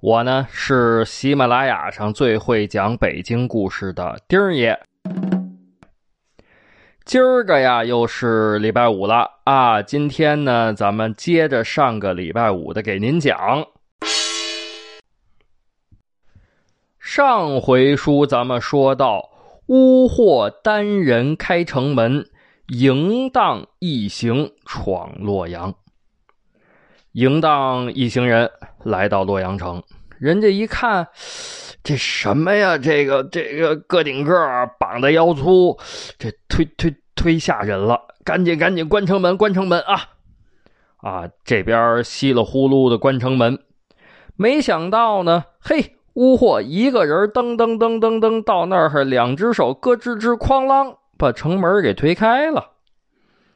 [0.00, 4.78] 我呢是喜马拉雅上最会讲北京故事的丁儿爷。
[7.04, 9.82] 今儿个呀，又是礼拜五了啊！
[9.82, 13.66] 今天呢，咱们接着上个礼拜五的给您讲。
[17.00, 19.28] 上回书咱们说到，
[19.66, 22.24] 乌霍单人开城门，
[22.68, 25.74] 淫荡一行闯洛阳。
[27.12, 28.48] 淫荡一行人
[28.84, 29.82] 来到洛阳城，
[30.18, 31.08] 人家一看，
[31.82, 32.76] 这什么呀？
[32.76, 34.34] 这个这个个顶个
[34.78, 35.78] 绑的腰粗，
[36.18, 38.00] 这推推忒吓人了！
[38.24, 40.00] 赶紧赶紧关城门，关城门啊！
[40.98, 43.60] 啊，这边稀里呼噜的关城门，
[44.36, 52.72] 没想到呢，嘿，乌货一个人噔噔噔噔噔到那儿，两只手咯吱吱哐啷把城门给推开了。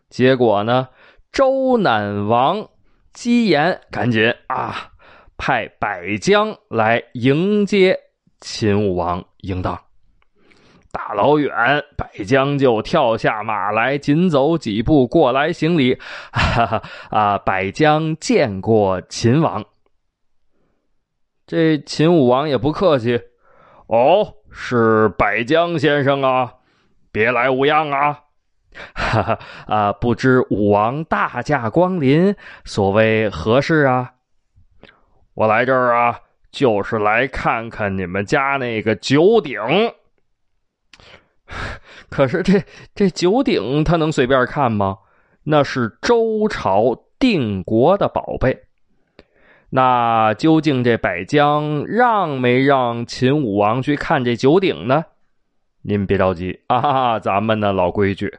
[0.09, 0.89] 结果呢，
[1.33, 2.69] 周赧王
[3.13, 4.92] 姬延赶紧啊，
[5.45, 7.99] 派百将来迎接
[8.39, 9.77] 秦武王嬴荡。
[10.93, 15.99] 大老远，百将就跳下马来，紧走几步过来行礼。
[16.31, 17.39] 哈哈啊！
[17.39, 19.65] 百将见过秦王。
[21.45, 23.21] 这秦武王也不客气，
[23.89, 26.55] 哦，是百将先生啊，
[27.11, 28.21] 别来无恙啊！
[28.95, 29.93] 哈哈啊！
[29.93, 34.13] 不知武王大驾光临，所谓何事啊？
[35.35, 39.61] 我来这儿啊，就是来看看你们家那个九鼎。
[42.09, 42.63] 可是这
[42.95, 44.99] 这九鼎他能随便看吗？
[45.45, 48.65] 那是周朝定国的宝贝。
[49.71, 55.07] 那究竟这百将让没让秦武王去看这九鼎呢？
[55.83, 58.39] 您别着急啊，咱们的老规矩，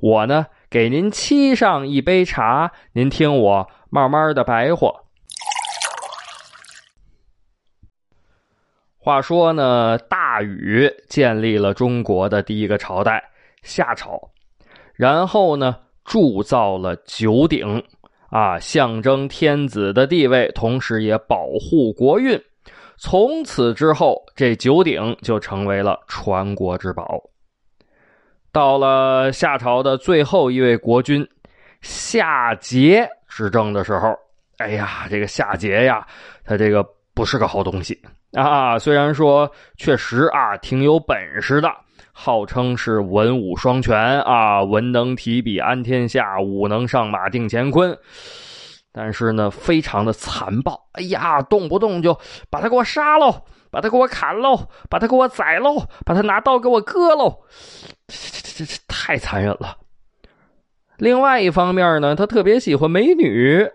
[0.00, 5.03] 我呢给您沏上一杯茶，您听我慢慢的白话。
[9.04, 13.22] 话说呢，大禹建立了中国的第一个朝代
[13.62, 14.18] 夏朝，
[14.94, 15.76] 然后呢，
[16.06, 17.84] 铸造了九鼎，
[18.30, 22.42] 啊，象征天子的地位，同时也保护国运。
[22.96, 27.20] 从此之后，这九鼎就成为了传国之宝。
[28.52, 31.28] 到了夏朝的最后一位国君
[31.82, 34.16] 夏桀执政的时候，
[34.56, 36.06] 哎呀，这个夏桀呀，
[36.42, 36.82] 他这个
[37.12, 38.00] 不是个好东西。
[38.34, 41.68] 啊，虽然说确实啊挺有本事的，
[42.12, 47.96] 号称是文武双全啊，文能提笔安天下，武能上马定乾坤，
[48.92, 50.78] 但是呢，非常的残暴。
[50.92, 52.18] 哎呀，动不动就
[52.50, 53.40] 把他给我杀喽，
[53.70, 57.32] 把他给我砍喽，把他给我宰喽，把他拿刀给我割喽，
[58.08, 59.76] 这这这这太残忍了。
[60.98, 63.66] 另外一方面呢，他特别喜欢美女，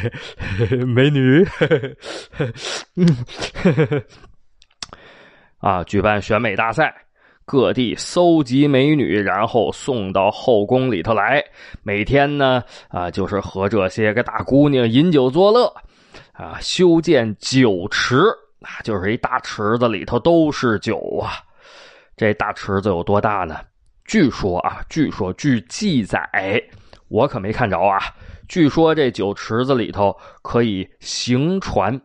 [0.86, 1.46] 美女，
[5.58, 6.94] 啊，举办选美大赛，
[7.46, 11.42] 各地搜集美女，然后送到后宫里头来。
[11.82, 15.74] 每天呢，啊，就是和这些个大姑娘饮酒作乐，
[16.32, 18.16] 啊，修建酒池，
[18.58, 21.32] 那就是一大池子里头都是酒啊。
[22.14, 23.56] 这大池子有多大呢？
[24.12, 26.28] 据说啊，据说据记载，
[27.08, 27.98] 我可没看着啊。
[28.46, 31.98] 据说这酒池子里头可以行船，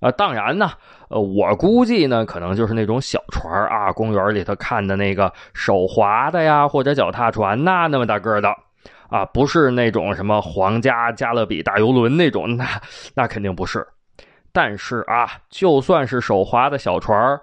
[0.00, 0.70] 啊，当然呢，
[1.10, 8.48] 呃，我估计呢，可能就是那种小船啊，公园里头看的那个手划的呀，或者脚踏船呐，那么大个的，
[9.10, 12.66] 啊，不是那种什么皇家加勒比大游轮那种， 那
[13.14, 13.86] 那肯定不是。
[14.50, 17.38] 但是啊，就算是手划的小船，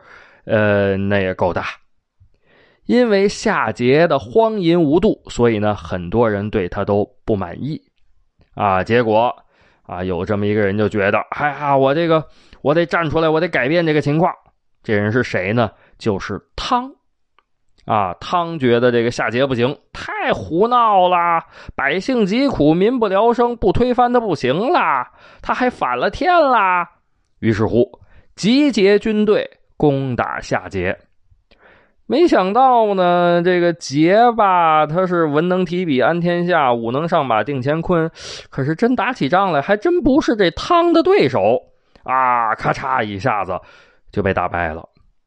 [0.45, 1.65] 呃，那也够大。
[2.89, 7.80] 因为夏桀的荒淫无度，所以呢，很多人对他都不满意，
[8.56, 9.31] 啊，结果
[9.83, 12.25] 啊，有这么一个人就觉得，哎呀，我这个
[12.63, 14.33] 我得站出来，我得改变这个情况。
[14.81, 15.69] 这人是谁呢？
[16.00, 16.91] 就是汤，
[17.86, 21.44] 啊，汤觉得这个夏桀不行，太胡闹了，
[21.75, 25.12] 百姓疾苦，民不聊生，不推翻他不行啦，
[25.44, 26.89] 他还反了天啦。
[27.38, 27.88] 于是乎，
[28.36, 29.47] 集结军队
[29.77, 30.97] 攻打夏桀。
[32.11, 38.09] 没想到呢，这个桀吧，他是文能提笔安天下，武能上马定乾坤，
[38.50, 41.61] 可是真打起仗来，还真不是这汤的对手
[42.01, 43.56] 啊，咔嚓一下子
[44.11, 44.83] 就被打败了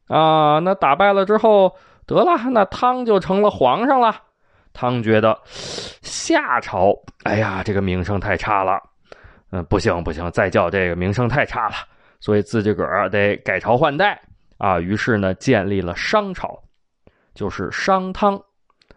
[0.09, 0.59] 啊！
[0.59, 1.73] 那打败了之后，
[2.05, 4.13] 得了，那汤就成了皇上了。
[4.73, 6.93] 汤觉得夏朝，
[7.23, 8.77] 哎呀，这个名声太差了，
[9.53, 11.75] 嗯，不行不行，再叫这个名声太差了，
[12.19, 14.19] 所以自己个儿得改朝换代
[14.57, 14.81] 啊。
[14.81, 16.59] 于是呢，建立了商朝，
[17.33, 18.41] 就是商汤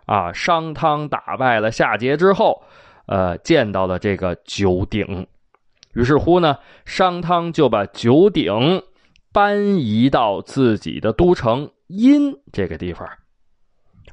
[0.06, 0.32] 啊。
[0.32, 2.62] 商汤打败了夏桀之后，
[3.06, 5.26] 呃，见到了这个九鼎。
[5.94, 8.82] 于是乎呢，商汤就把九鼎
[9.32, 13.08] 搬移到自己的都城殷这个地方。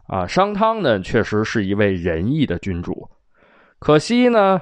[0.07, 3.09] 啊，商汤呢，确实是一位仁义的君主，
[3.79, 4.59] 可惜呢，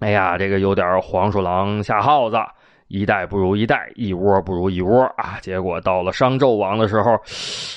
[0.00, 2.36] 哎呀，这个有点黄鼠狼下耗子，
[2.88, 5.38] 一代不如一代，一窝不如一窝啊。
[5.40, 7.16] 结果到了商纣王的时候，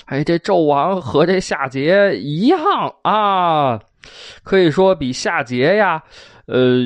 [0.06, 2.60] 哎，这纣王和这夏桀一样
[3.04, 3.80] 啊，
[4.44, 6.04] 可以说比夏桀呀。
[6.48, 6.80] 呃，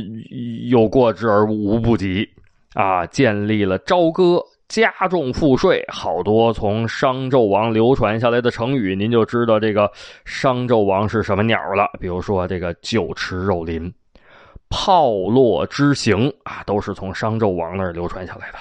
[0.69, 2.27] 有过之而无不及
[2.75, 3.04] 啊！
[3.07, 9.89] 建立了朝歌，加重赋税，好多从商纣王流传下来的成语，您就知道这个
[10.24, 11.89] 商纣王是什么鸟了。
[12.00, 13.92] 比如说这个酒池肉林、
[14.70, 18.58] 炮烙之刑啊，都是从商纣王那儿流传下来的。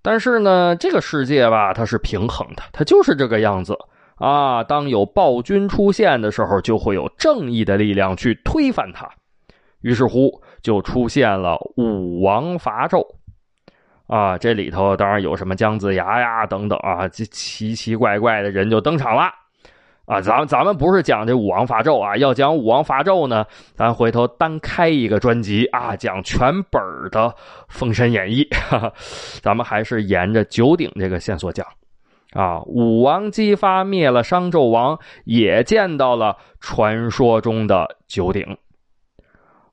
[0.00, 3.76] 但是呢，这个世界吧，它是平衡的，它就是这个样子
[4.16, 4.62] 啊。
[4.62, 9.08] 当有暴君出现的时候，就会有正义的力量去推翻它。
[9.80, 13.04] 于是乎，就出现了武王伐纣，
[14.06, 19.30] 啊，这里头当然有什么姜子牙呀等等啊，这奇奇怪怪的人就登场了，
[20.08, 23.44] 啊，咱咱们不是讲这武王伐纣啊，要讲武王伐纣呢，
[23.74, 27.28] 咱回头单开一个专辑啊，讲全本的
[27.68, 28.92] 《封神演义》， 哈哈
[29.42, 31.66] 咱们还是沿着九鼎这个线索讲，
[32.32, 38.56] 啊，武王姬发灭了商纣王，也见到了传说中的九鼎。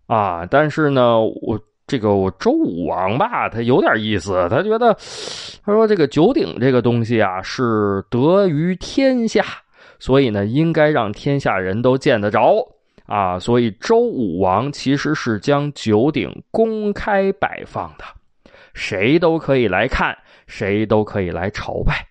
[0.08, 1.58] 啊，但是呢，我
[1.88, 4.94] 这个我周武王吧，他有点意思，他觉得，
[5.66, 9.44] 他说这个九鼎这个东西啊，是得于天下，
[10.00, 12.66] 所以呢，应该让天下人都见得着
[13.06, 18.04] 啊，所以周武王其实是将九鼎公开摆放的，
[18.74, 22.06] 谁都可以来看，谁都可以来朝拜。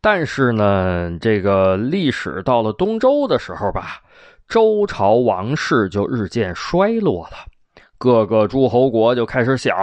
[0.00, 4.00] 但是呢，这个历史到了东周的时候吧。
[4.48, 7.32] 周朝王室就日渐衰落了，
[7.98, 9.76] 各个诸侯国就开始想：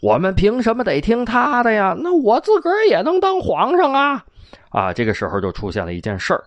[0.00, 1.94] 我们凭什么得听他的呀？
[1.98, 4.24] 那我自个儿也能当皇上啊！
[4.70, 6.44] 啊，这个时候就出现了一件事儿，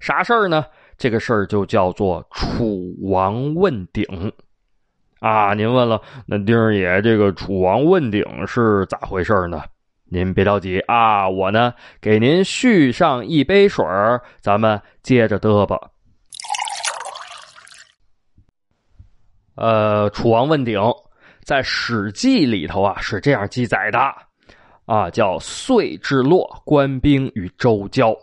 [0.00, 0.64] 啥事儿呢？
[0.98, 4.04] 这个事儿就叫做楚王问鼎。
[5.20, 9.62] 啊，您问了，那丁儿爷，这个楚王问鼎是咋回事呢？
[10.04, 15.78] 您别着急啊，我呢给您续上一杯水儿咱们接着嘚吧。
[19.54, 20.80] 呃，楚王问鼎，
[21.44, 23.98] 在《史记》里头啊是这样记载的，
[24.92, 28.14] 啊，叫遂至洛，官兵与周交，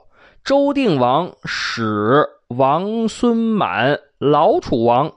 [0.43, 5.11] 周定王使王孙满老楚王，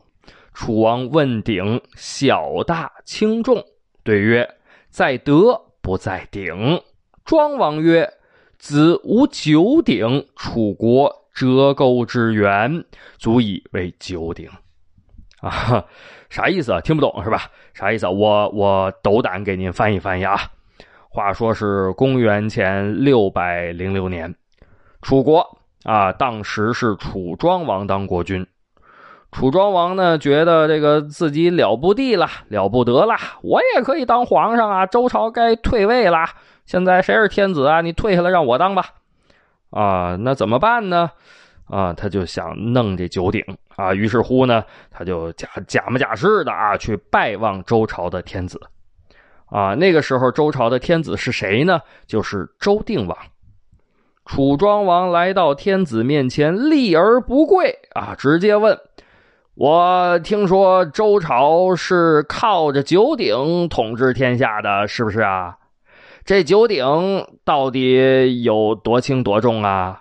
[0.54, 3.62] 楚王问鼎，小大轻重，
[4.02, 4.48] 对曰：
[4.88, 6.80] 在德不在鼎。
[7.22, 8.10] 庄王曰：
[8.56, 12.82] 子无九鼎，楚国折钩之源，
[13.18, 14.48] 足以为九鼎。
[15.42, 15.84] 啊，
[16.30, 16.80] 啥意思啊？
[16.80, 17.50] 听不懂是吧？
[17.74, 18.10] 啥意思啊？
[18.10, 20.50] 我我斗胆给您翻译翻译啊。
[21.14, 24.34] 话说是公元前六百零六年，
[25.02, 28.46] 楚国啊，当时是楚庄王当国君。
[29.30, 34.86] 楚庄王呢，觉得这个自己了不地了，了不得了，我也可以当皇上啊！
[34.86, 36.24] 周朝该退位了，
[36.64, 37.82] 现在谁是天子啊？
[37.82, 38.86] 你退下来让我当吧。
[39.68, 41.10] 啊，那怎么办呢？
[41.66, 43.44] 啊，他就想弄这九鼎
[43.76, 48.58] 啊，于是乎呢，他就假假模假式的啊，去拜望周朝的天子，
[49.52, 51.78] 啊，那个时候周朝的天子是谁呢？
[52.06, 53.16] 就是周定王。
[54.24, 58.78] 楚庄王来到天子面前，立而不跪啊，直接问
[59.54, 65.58] ：“我听说周朝是靠着九鼎统治天下的，是不是啊？
[66.24, 66.86] 这九鼎
[67.44, 70.00] 到底有多轻多重啊？”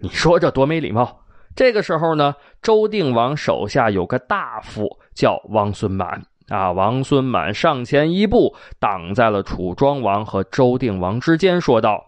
[0.00, 1.20] 你说这多没礼貌！
[1.54, 6.72] 这个时候呢，周定王手下有个大夫叫王孙满啊。
[6.72, 12.02] 王孙满上前一步，挡在了楚庄王和周定王之间，说道：“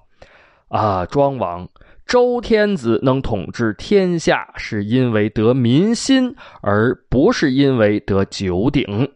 [0.68, 1.68] 啊，庄王，
[2.06, 9.10] 周天子能统治天下，是因为得民心，而不是因为得九鼎。”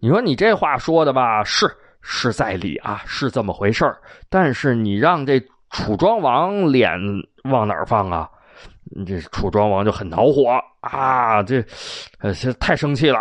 [0.00, 1.66] 你说你这话说的吧，是
[2.00, 3.84] 是在理啊，是这么回事
[4.28, 5.42] 但是你让这。
[5.70, 6.96] 楚庄王脸
[7.50, 8.30] 往哪儿放啊？
[9.04, 11.42] 这楚庄王就很恼火啊！
[11.42, 11.62] 这，
[12.20, 13.18] 呃，太生气了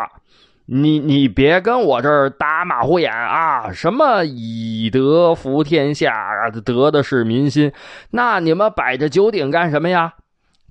[0.67, 3.72] 你你别跟我这儿打马虎眼啊！
[3.72, 7.72] 什么以德服天下，得的是民心。
[8.10, 10.15] 那你们摆着九鼎干什么呀？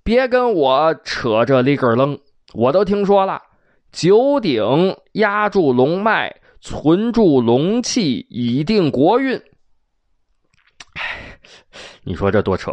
[0.02, 2.18] 别跟我扯这里根楞。
[2.52, 3.40] 我都听说了，
[3.92, 9.36] 九鼎压住龙脉，存住龙气，以定国运。
[10.94, 11.38] 哎，
[12.02, 12.72] 你说这多扯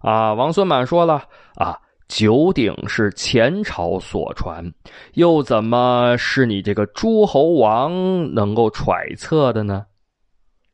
[0.00, 0.32] 啊！
[0.32, 1.22] 王孙满说了
[1.54, 1.78] 啊。
[2.14, 4.70] 九鼎是前朝所传，
[5.14, 9.86] 又怎么是你这个诸侯王能够揣测的呢？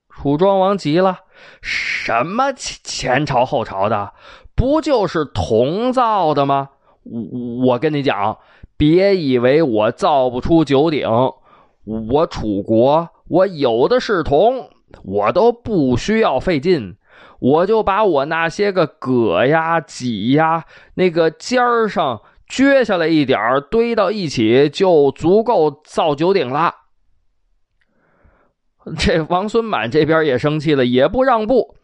[0.09, 1.21] 楚庄王急了
[1.62, 4.14] ：“什么前前朝后朝的？
[4.57, 6.71] 不就是铜造的吗？
[7.04, 8.37] 我我跟你讲，
[8.76, 11.09] 别以为我造不出九鼎，
[11.85, 14.68] 我楚国我有的是铜，
[15.04, 16.97] 我都不需要费劲。”
[17.40, 20.64] 我就把我那些个葛呀、戟呀，
[20.95, 23.38] 那个尖儿上撅下来一点
[23.71, 26.75] 堆到一起，就足够造九鼎了。
[28.99, 31.76] 这王孙满这边也生气了，也不让步。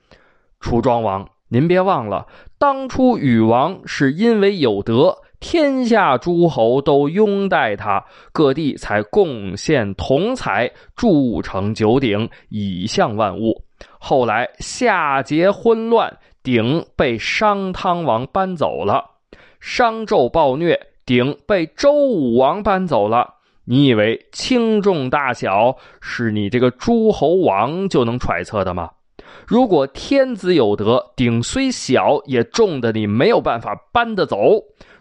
[0.58, 2.26] 楚庄王，您别忘了，
[2.58, 13.64] 当初禹王是因为有德，天下诸侯都拥戴他，各地才贡献铜材铸成九鼎，以向万物。
[14.06, 19.02] 后来夏桀昏乱，鼎被商汤王搬走了；
[19.60, 23.36] 商纣暴虐，鼎被周武王搬走了。
[23.64, 28.90] 你以为轻重大小是你这个诸侯王就能揣测的吗？
[29.46, 34.36] 如果天子有德，鼎虽小也重的你没有办法搬得走；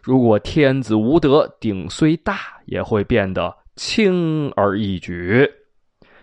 [0.02, 5.52] 如果天子无德，鼎虽大也会变得轻而易举。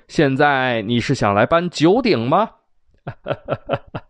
[0.09, 2.49] 现在你是想来搬九鼎吗？
[3.23, 3.77] 哈哈哈！
[3.93, 4.03] 哈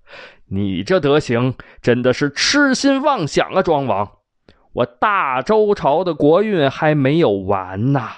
[0.53, 4.11] 你这德行真的是痴心妄想啊，庄王！
[4.73, 8.09] 我大周朝的国运还没有完呐，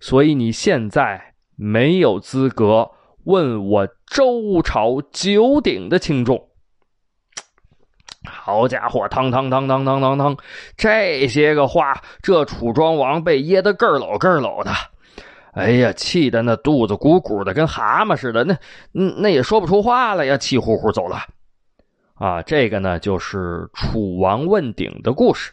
[0.00, 2.90] 所以你现在没有资格
[3.24, 6.48] 问我周朝九鼎的轻重。
[8.24, 10.36] 好家伙，汤汤汤汤汤汤汤，
[10.76, 14.70] 这些个话，这楚庄王被噎得咯喽咯喽的。
[15.52, 18.56] 哎呀，气得那肚子鼓鼓的，跟蛤蟆似的，那
[18.90, 21.18] 那那也说不出话来呀，气呼呼走了。
[22.14, 25.52] 啊，这个呢就是楚王问鼎的故事。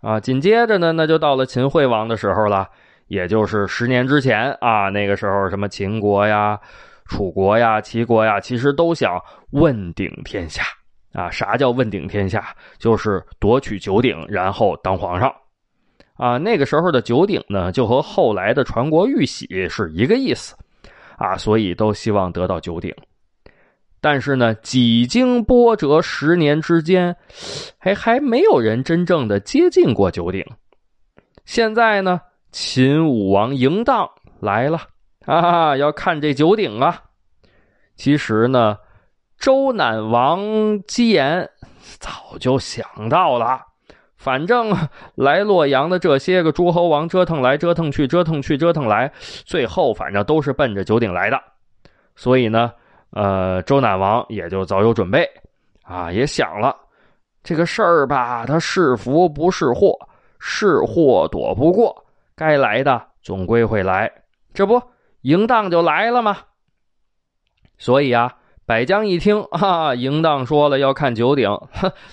[0.00, 2.68] 啊，紧接着呢，那就到了秦惠王的时候了，
[3.08, 6.58] 也就是十年之前啊，那个时候什么秦国呀、
[7.06, 9.20] 楚国呀、齐国呀，其实都想
[9.50, 10.62] 问鼎天下。
[11.12, 12.54] 啊，啥叫问鼎天下？
[12.78, 15.30] 就是夺取九鼎，然后当皇上。
[16.16, 20.54] 啊，那个时候的九鼎呢，就和后来的传国玉玺是一个意思，
[21.16, 22.94] 啊，所以都希望得到九鼎。
[24.00, 27.16] 但是呢，几经波折，十年之间，
[27.78, 30.44] 还还没有人真正的接近过九鼎。
[31.46, 32.20] 现在呢，
[32.52, 34.08] 秦武王嬴荡
[34.40, 34.82] 来了
[35.24, 37.02] 啊，要看这九鼎啊。
[37.96, 38.76] 其实呢，
[39.38, 40.40] 周赧王
[40.86, 41.48] 姬延
[41.98, 43.60] 早就想到了。
[44.24, 44.74] 反正
[45.16, 49.12] 来洛阳的这些个诸侯王折腾来折腾去，折腾去折腾来，
[49.44, 51.38] 最后反正都是奔着九鼎来的。
[52.16, 52.72] 所以呢，
[53.10, 55.28] 呃，周赧王也就早有准备
[55.82, 56.74] 啊，也想了
[57.42, 59.94] 这个事儿吧，他是福不是祸，
[60.38, 61.94] 是祸躲不过，
[62.34, 64.10] 该来的总归会来。
[64.54, 64.80] 这不，
[65.22, 66.38] 嬴荡就来了吗？
[67.76, 68.34] 所以啊。
[68.66, 71.50] 百江一听， 啊，嬴荡说了要看九鼎，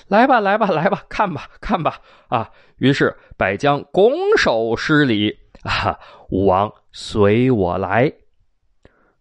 [0.07, 2.49] 来吧，来吧，来吧，看吧，看吧，啊！
[2.77, 5.97] 于是百江拱手施礼，啊，
[6.29, 8.13] 武王随我来。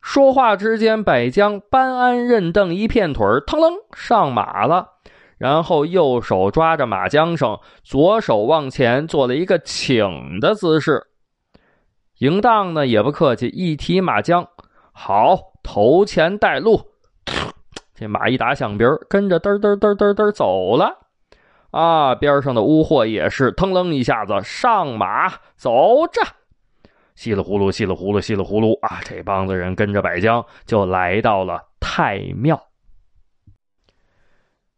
[0.00, 4.94] 说话之间，百江搬鞍认凳，一片腿腾楞上马了，
[5.36, 11.06] 然后右手抓着马缰绳，左手往前做了一个请的姿势。
[12.18, 14.46] 嬴荡呢也不客气，一提马缰，
[14.92, 16.89] 好，头前带路。
[18.00, 20.96] 这马一打响鼻跟着嘚嘚嘚嘚嘚走了，
[21.70, 26.22] 啊，边上的乌货也是腾楞一下子上马走着，
[27.14, 29.00] 稀里呼噜，稀里呼噜，稀里呼噜啊！
[29.04, 32.58] 这帮子人跟着百江就来到了太庙。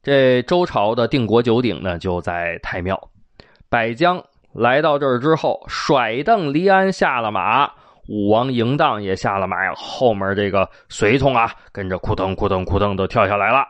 [0.02, 3.11] 这周朝的定国九鼎呢，就在太庙。
[3.69, 7.71] 百江来到这儿之后，甩蹬离鞍下了马。
[8.09, 13.64] 武王嬴荡也下了马呀，后面这个随从啊，跟着扑腾扑腾扑腾都跳下来了。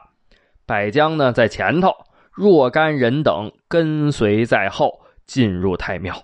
[0.64, 1.92] 百将呢在前头，
[2.32, 6.14] 若干人等跟随在后，进入太庙。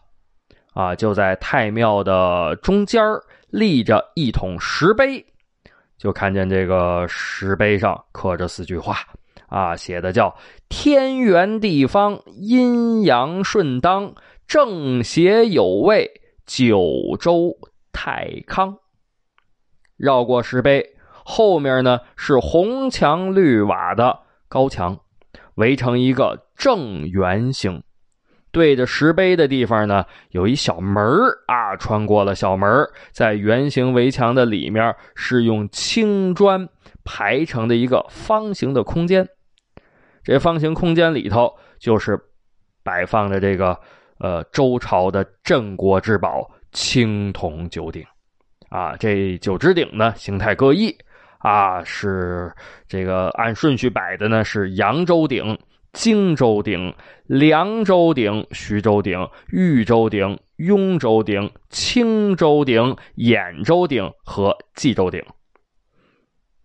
[0.72, 3.02] 啊，就在太庙的中间
[3.48, 5.24] 立着一桶石碑，
[5.98, 8.98] 就看见这个石碑上刻着四句话，
[9.48, 10.34] 啊，写的叫
[10.70, 14.14] “天圆地方，阴阳顺当，
[14.46, 16.08] 正邪有位”。
[16.46, 17.54] 九州
[18.00, 18.78] 太康。
[19.97, 25.00] 绕过石碑，后面呢是红墙绿瓦的高墙，
[25.57, 27.83] 围成一个正圆形。
[28.52, 31.02] 对着石碑的地方呢，有一小门
[31.49, 36.69] 啊，穿过了小门，在圆形围墙的里面是用青砖
[37.05, 39.28] 排成的一个方形的空间。
[40.23, 42.17] 这方形空间里头就是
[42.85, 43.76] 摆放着这个
[44.21, 48.04] 呃周朝的镇国之宝青铜九鼎
[48.68, 48.96] 啊。
[48.96, 50.96] 这九只鼎呢，形态各异
[51.38, 52.52] 啊，是
[52.87, 55.58] 这个按顺序摆的呢，是扬州鼎。
[55.94, 56.94] 荆州鼎、
[57.25, 65.25] 凉州鼎、徐州鼎、豫州鼎、雍州鼎、青州鼎、兖州鼎和冀州鼎。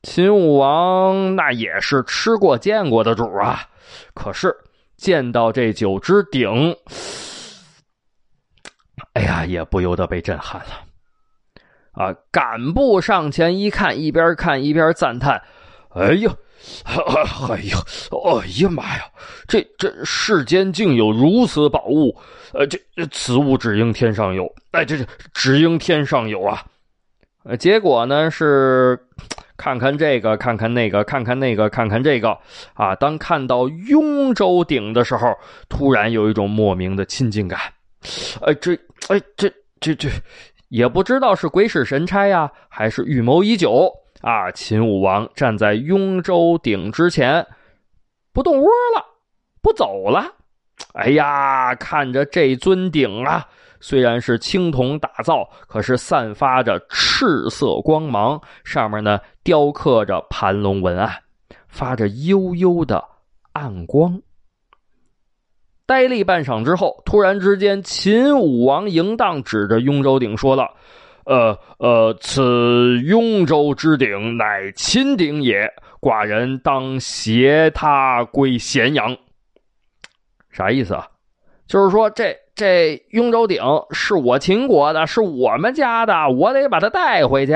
[0.03, 3.61] 秦武王那也是吃过见过的主啊，
[4.13, 4.53] 可是
[4.97, 6.75] 见到这九只鼎，
[9.13, 10.71] 哎呀，也不由得被震撼了
[11.91, 12.15] 啊！
[12.31, 15.41] 赶步上前一看，一边看一边赞叹
[15.93, 16.29] ：“哎呦！”
[16.85, 17.77] 哎呀，
[18.09, 19.03] 哎呀妈呀！
[19.47, 22.17] 这这世间竟有如此宝物，
[22.53, 22.79] 呃，这
[23.11, 26.65] 此物只应天上有，哎，这这只应天上有啊！
[27.43, 28.97] 呃，结果呢是
[29.57, 32.37] 看看这个，看看那个，看看那个，看看这个
[32.75, 32.95] 啊！
[32.95, 35.35] 当看到雍州鼎的时候，
[35.67, 37.59] 突然有一种莫名的亲近感。
[38.41, 38.77] 呃，这
[39.09, 40.09] 哎这这这，
[40.69, 43.91] 也不知道是鬼使神差呀，还是预谋已久。
[44.21, 44.49] 啊！
[44.51, 47.45] 秦武王站在雍州鼎之前，
[48.31, 49.05] 不动窝了，
[49.61, 50.33] 不走了。
[50.93, 53.45] 哎呀，看着这尊鼎啊，
[53.81, 61.13] 虽然是青铜打造，可是散发着赤色光芒，上面呢雕刻着盘龙文案，
[61.67, 63.03] 发着悠悠的
[63.51, 64.21] 暗光。
[65.93, 70.73] 呆立半晌之后，突然之间，秦武王嬴荡指着雍州鼎说道。
[71.25, 79.15] 呃呃，此雍州之鼎乃秦鼎也，寡人当携他归咸阳。
[80.49, 81.07] 啥意思啊？
[81.67, 87.53] 就是说，这这雍州鼎是我秦国的，是我们家的，我得把它带回去。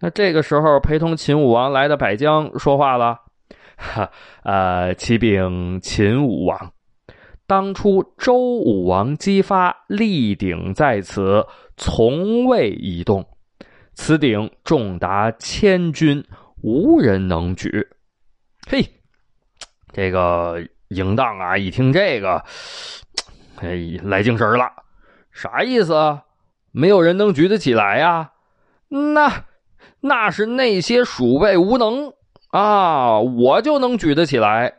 [0.00, 3.18] 那这个时候，陪同秦武王来的百江说话了
[3.76, 4.10] ：“哈，
[4.44, 6.70] 呃，启禀秦武王，
[7.46, 11.46] 当初周武王姬发立鼎在此。”
[11.78, 13.26] 从未移动，
[13.92, 16.24] 此鼎重达千钧，
[16.62, 17.88] 无人能举。
[18.66, 18.82] 嘿，
[19.92, 22.42] 这个嬴荡啊，一听这个，
[23.60, 24.70] 哎，来精神了。
[25.30, 25.92] 啥意思？
[25.92, 26.22] 啊？
[26.72, 28.32] 没有人能举得起来呀？
[28.88, 29.44] 那
[30.00, 32.14] 那是那些鼠辈无能
[32.52, 34.72] 啊，我就能举得起来。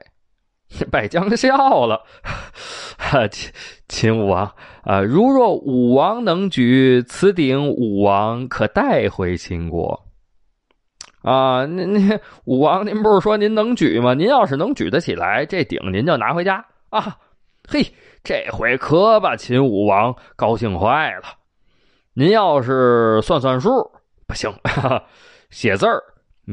[0.92, 2.04] 百将笑了，
[3.32, 3.54] 秦
[3.88, 4.54] 秦武王
[4.84, 10.06] 啊，如若武王能举此鼎，武王可带回秦国
[11.22, 11.66] 啊？
[11.66, 14.14] 那那武王，您不是说您能举吗？
[14.14, 17.18] 您要是能举得起来，这鼎您就拿回家啊！
[17.68, 17.86] 嘿，
[18.24, 21.24] 这回可把秦武王高兴坏了。
[22.14, 23.70] 您要是算算数
[24.28, 24.54] 不行，
[25.50, 26.04] 写字儿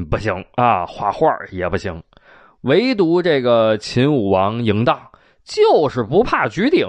[0.09, 2.03] 不行啊，画画也不行。
[2.65, 4.99] 唯独这个秦武王嬴荡
[5.45, 6.89] 就是不怕举鼎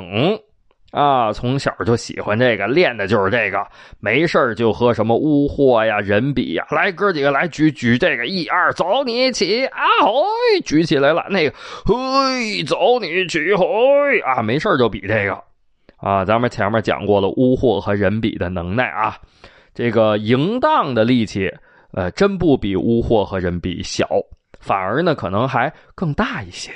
[0.92, 3.58] 啊，从小就喜欢这个，练的就是这个。
[4.00, 11.26] 没事就和什么巫祸呀、人比呀，来哥几个来举举这个，一二走你起啊，嘿，举起来了。
[11.30, 11.54] 那个
[11.86, 15.38] 嘿，走你起嘿啊，没事就比这个
[15.98, 16.24] 啊。
[16.24, 19.18] 咱们前面讲过了，巫祸和人比的能耐啊，
[19.74, 21.52] 这个嬴荡的力气，
[21.92, 24.08] 呃，真不比巫祸和人比小。
[24.66, 26.72] 反而呢，可能还更大一些。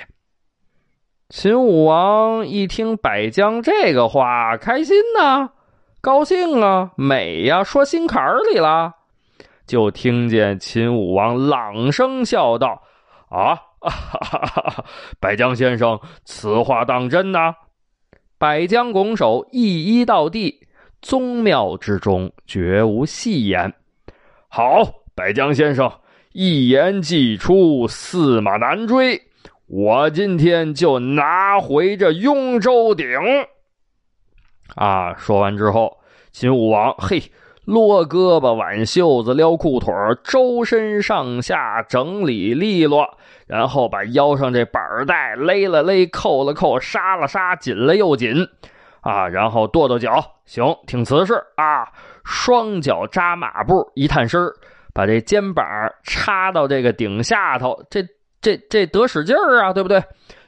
[1.29, 5.49] 秦武王一听百江这个话，开心呐，
[5.99, 8.23] 高兴啊，美呀，说心坎
[8.53, 8.93] 里了。
[9.65, 12.83] 就听见秦武王朗声笑道
[13.29, 14.85] ：“啊，啊哈哈
[15.19, 17.55] 百江先生，此话当真呐？”
[18.37, 20.67] 百江拱手一一到地，
[21.01, 23.73] 宗庙之中绝无戏言。
[24.47, 24.83] 好，
[25.15, 25.91] 百江先生。
[26.31, 29.19] 一言既出，驷马难追。
[29.65, 33.07] 我今天就拿回这雍州鼎。
[34.75, 35.15] 啊！
[35.17, 35.97] 说完之后，
[36.31, 37.31] 秦武王嘿，
[37.65, 39.91] 落胳膊、挽袖子、撩裤腿
[40.23, 48.47] 周身上下整理利落，然后把腰上这板带勒了勒，扣了扣，杀了杀，紧了又紧。
[49.01, 49.27] 啊！
[49.27, 51.87] 然后跺跺脚，行，挺瓷实啊！
[52.23, 54.39] 双脚扎马步，一探身
[54.99, 55.65] 把这肩膀
[56.03, 58.05] 插到这个顶下头，这
[58.41, 60.03] 这这得使劲儿啊，对不对？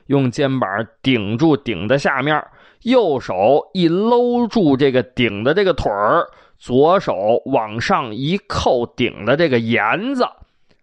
[0.07, 2.45] 用肩膀顶住顶的下面，
[2.81, 6.27] 右手一搂住这个顶的这个腿儿，
[6.59, 10.25] 左手往上一扣顶的这个沿子，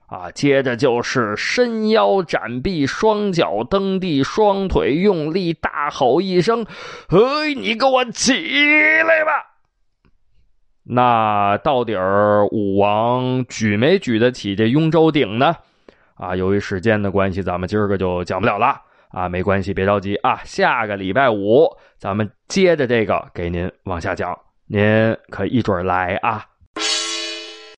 [0.07, 6.65] 啊，接着就是伸腰展臂，双脚蹬地，双腿用力，大吼一声
[7.11, 9.45] ：“嘿，你给我起来吧！”
[10.91, 15.55] 那到底儿武王举没举得起这雍州鼎呢？
[16.15, 18.81] 啊，由于时间的关系，咱们今儿个就讲不了了。
[19.11, 26.45] 啊，没关系，别着急啊，下个礼拜五咱们接着这个给您往下讲，您可一准来啊。